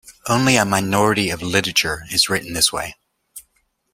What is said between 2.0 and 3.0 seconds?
is written this way.